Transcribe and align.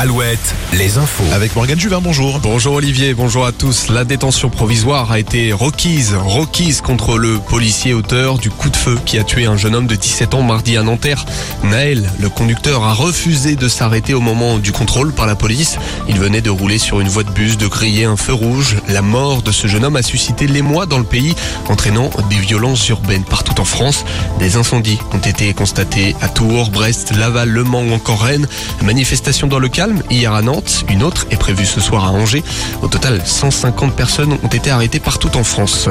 Alouette, 0.00 0.54
les 0.74 0.96
infos. 0.96 1.24
Avec 1.32 1.56
Morgane 1.56 1.80
Juvin, 1.80 2.00
bonjour. 2.00 2.38
Bonjour 2.38 2.74
Olivier, 2.74 3.14
bonjour 3.14 3.44
à 3.44 3.50
tous. 3.50 3.88
La 3.88 4.04
détention 4.04 4.48
provisoire 4.48 5.10
a 5.10 5.18
été 5.18 5.52
requise, 5.52 6.14
requise 6.14 6.82
contre 6.82 7.18
le 7.18 7.40
policier 7.40 7.94
auteur 7.94 8.38
du 8.38 8.48
coup 8.48 8.70
de 8.70 8.76
feu 8.76 8.96
qui 9.04 9.18
a 9.18 9.24
tué 9.24 9.46
un 9.46 9.56
jeune 9.56 9.74
homme 9.74 9.88
de 9.88 9.96
17 9.96 10.34
ans 10.34 10.42
mardi 10.42 10.76
à 10.76 10.84
Nanterre. 10.84 11.26
Naël, 11.64 12.08
le 12.20 12.28
conducteur, 12.28 12.84
a 12.84 12.92
refusé 12.92 13.56
de 13.56 13.66
s'arrêter 13.66 14.14
au 14.14 14.20
moment 14.20 14.58
du 14.58 14.70
contrôle 14.70 15.12
par 15.12 15.26
la 15.26 15.34
police. 15.34 15.78
Il 16.08 16.20
venait 16.20 16.42
de 16.42 16.50
rouler 16.50 16.78
sur 16.78 17.00
une 17.00 17.08
voie 17.08 17.24
de 17.24 17.32
bus, 17.32 17.58
de 17.58 17.66
griller 17.66 18.04
un 18.04 18.16
feu 18.16 18.34
rouge. 18.34 18.76
La 18.88 19.02
mort 19.02 19.42
de 19.42 19.50
ce 19.50 19.66
jeune 19.66 19.84
homme 19.84 19.96
a 19.96 20.02
suscité 20.02 20.46
l'émoi 20.46 20.86
dans 20.86 20.98
le 20.98 21.04
pays, 21.04 21.34
entraînant 21.68 22.08
des 22.30 22.38
violences 22.38 22.88
urbaines 22.88 23.24
partout 23.24 23.60
en 23.60 23.64
France. 23.64 24.04
Des 24.38 24.54
incendies 24.54 25.00
ont 25.12 25.18
été 25.18 25.52
constatés 25.54 26.14
à 26.20 26.28
Tours, 26.28 26.70
Brest, 26.70 27.16
Laval, 27.16 27.48
Le 27.48 27.64
Mans 27.64 27.82
ou 27.82 27.92
encore 27.92 28.22
Rennes. 28.22 28.46
Manifestation 28.84 29.48
dans 29.48 29.58
le 29.58 29.68
calme 29.68 29.87
hier 30.10 30.32
à 30.32 30.42
Nantes, 30.42 30.84
une 30.88 31.02
autre 31.02 31.26
est 31.30 31.36
prévue 31.36 31.66
ce 31.66 31.80
soir 31.80 32.04
à 32.04 32.10
Angers. 32.10 32.44
Au 32.82 32.88
total, 32.88 33.22
150 33.24 33.94
personnes 33.94 34.32
ont 34.42 34.48
été 34.48 34.70
arrêtées 34.70 35.00
partout 35.00 35.36
en 35.36 35.44
France. 35.44 35.88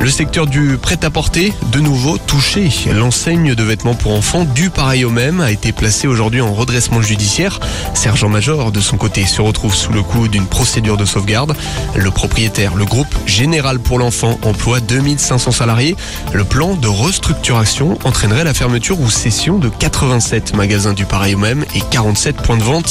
Le 0.00 0.10
secteur 0.10 0.46
du 0.46 0.78
prêt-à-porter, 0.80 1.52
de 1.72 1.80
nouveau 1.80 2.18
touché. 2.18 2.70
L'enseigne 2.94 3.54
de 3.54 3.62
vêtements 3.62 3.94
pour 3.94 4.14
enfants, 4.14 4.44
du 4.44 4.70
pareil 4.70 5.04
au 5.04 5.10
même, 5.10 5.40
a 5.40 5.50
été 5.50 5.72
placée 5.72 6.06
aujourd'hui 6.06 6.40
en 6.40 6.52
redressement 6.52 7.02
judiciaire. 7.02 7.60
Sergent-major, 7.94 8.72
de 8.72 8.80
son 8.80 8.96
côté, 8.96 9.26
se 9.26 9.40
retrouve 9.40 9.74
sous 9.74 9.92
le 9.92 10.02
coup 10.02 10.28
d'une 10.28 10.46
procédure 10.46 10.96
de 10.96 11.04
sauvegarde. 11.04 11.56
Le 11.94 12.10
propriétaire, 12.10 12.74
le 12.74 12.84
groupe 12.84 13.14
Général 13.26 13.78
pour 13.78 13.98
l'enfant, 13.98 14.38
emploie 14.42 14.80
2500 14.80 15.52
salariés. 15.52 15.96
Le 16.32 16.44
plan 16.44 16.74
de 16.74 16.88
restructuration 16.88 17.98
entraînerait 18.04 18.44
la 18.44 18.54
fermeture 18.54 19.00
ou 19.00 19.10
cession 19.10 19.58
de 19.58 19.68
87 19.68 20.54
magasins 20.54 20.92
du 20.92 21.04
pareil 21.04 21.34
au 21.34 21.38
même 21.38 21.64
et 21.74 21.80
47 21.90 22.36
points 22.36 22.56
de 22.56 22.62
vente 22.62 22.88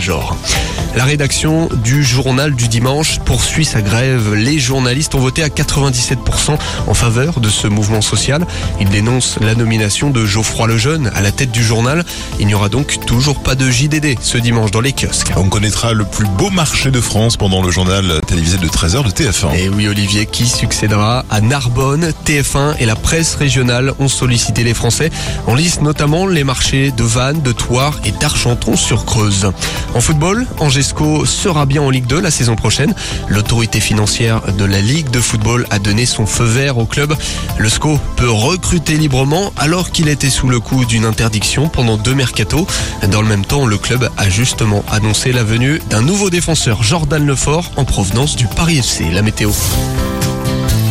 Sergent-major. 0.00 0.71
La 0.94 1.04
rédaction 1.04 1.70
du 1.82 2.04
journal 2.04 2.54
du 2.54 2.68
dimanche 2.68 3.18
poursuit 3.20 3.64
sa 3.64 3.80
grève. 3.80 4.34
Les 4.34 4.58
journalistes 4.58 5.14
ont 5.14 5.20
voté 5.20 5.42
à 5.42 5.48
97% 5.48 6.58
en 6.86 6.94
faveur 6.94 7.40
de 7.40 7.48
ce 7.48 7.66
mouvement 7.66 8.02
social. 8.02 8.46
Ils 8.78 8.90
dénoncent 8.90 9.38
la 9.40 9.54
nomination 9.54 10.10
de 10.10 10.26
Geoffroy 10.26 10.66
Lejeune 10.66 11.10
à 11.14 11.22
la 11.22 11.32
tête 11.32 11.50
du 11.50 11.64
journal. 11.64 12.04
Il 12.38 12.46
n'y 12.46 12.54
aura 12.54 12.68
donc 12.68 12.98
toujours 13.06 13.42
pas 13.42 13.54
de 13.54 13.70
JDD 13.70 14.18
ce 14.20 14.36
dimanche 14.36 14.70
dans 14.70 14.82
les 14.82 14.92
kiosques. 14.92 15.32
On 15.36 15.48
connaîtra 15.48 15.94
le 15.94 16.04
plus 16.04 16.26
beau 16.26 16.50
marché 16.50 16.90
de 16.90 17.00
France 17.00 17.38
pendant 17.38 17.62
le 17.62 17.70
journal 17.70 18.20
télévisé 18.26 18.58
de 18.58 18.68
13h 18.68 19.04
de 19.04 19.10
TF1. 19.10 19.56
Et 19.56 19.70
oui 19.70 19.88
Olivier, 19.88 20.26
qui 20.26 20.46
succédera 20.46 21.24
à 21.30 21.40
Narbonne, 21.40 22.12
TF1 22.26 22.76
et 22.80 22.84
la 22.84 22.96
presse 22.96 23.34
régionale 23.34 23.94
ont 23.98 24.08
sollicité 24.08 24.62
les 24.62 24.74
Français. 24.74 25.10
On 25.46 25.54
liste 25.54 25.80
notamment 25.80 26.26
les 26.26 26.44
marchés 26.44 26.90
de 26.90 27.02
Vannes, 27.02 27.40
de 27.40 27.52
Thouars 27.52 27.98
et 28.04 28.10
d'Argenton-sur-Creuse. 28.10 29.52
En 29.94 30.00
football, 30.02 30.46
Angesco 30.82 31.24
sera 31.26 31.64
bien 31.64 31.80
en 31.80 31.90
Ligue 31.90 32.08
2 32.08 32.20
la 32.20 32.32
saison 32.32 32.56
prochaine. 32.56 32.92
L'autorité 33.28 33.78
financière 33.78 34.40
de 34.58 34.64
la 34.64 34.80
Ligue 34.80 35.10
de 35.10 35.20
football 35.20 35.64
a 35.70 35.78
donné 35.78 36.06
son 36.06 36.26
feu 36.26 36.42
vert 36.42 36.76
au 36.76 36.86
club. 36.86 37.14
Le 37.56 37.68
SCO 37.68 38.00
peut 38.16 38.28
recruter 38.28 38.94
librement 38.94 39.52
alors 39.56 39.92
qu'il 39.92 40.08
était 40.08 40.28
sous 40.28 40.48
le 40.48 40.58
coup 40.58 40.84
d'une 40.84 41.04
interdiction 41.04 41.68
pendant 41.68 41.98
deux 41.98 42.16
mercatos. 42.16 42.66
Dans 43.12 43.22
le 43.22 43.28
même 43.28 43.44
temps, 43.44 43.64
le 43.64 43.78
club 43.78 44.10
a 44.16 44.28
justement 44.28 44.84
annoncé 44.90 45.30
la 45.30 45.44
venue 45.44 45.80
d'un 45.88 46.02
nouveau 46.02 46.30
défenseur, 46.30 46.82
Jordan 46.82 47.24
Lefort, 47.24 47.70
en 47.76 47.84
provenance 47.84 48.34
du 48.34 48.48
Paris 48.48 48.78
FC. 48.78 49.04
La 49.12 49.22
météo. 49.22 49.52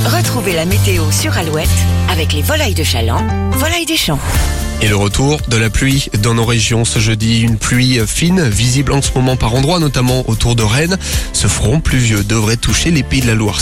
Retrouvez 0.06 0.54
la 0.54 0.66
météo 0.66 1.12
sur 1.12 1.38
Alouette 1.38 1.70
avec 2.10 2.34
les 2.34 2.42
volailles 2.42 2.74
de 2.74 2.84
Chaland, 2.84 3.24
volailles 3.52 3.86
des 3.86 3.98
champs. 3.98 4.20
Et 4.82 4.88
le 4.88 4.96
retour 4.96 5.40
de 5.48 5.58
la 5.58 5.70
pluie 5.70 6.10
dans 6.24 6.34
nos 6.34 6.44
régions 6.44 6.86
ce 6.86 6.98
jeudi. 6.98 7.42
Une 7.42 7.58
pluie 7.58 8.00
fine, 8.08 8.50
visible 8.50 8.94
en 8.94 9.02
ce 9.04 9.12
moment 9.14 9.36
par 9.36 9.54
endroits, 9.54 9.78
notamment 9.80 10.28
autour 10.28 10.56
de 10.56 10.64
Rennes. 10.64 10.98
Ce 11.34 11.46
front 11.46 11.80
pluvieux 11.80 12.24
devrait 12.24 12.58
toucher 12.58 12.90
les 12.90 13.04
pays 13.04 13.22
de 13.22 13.28
la 13.28 13.36
Loire. 13.36 13.60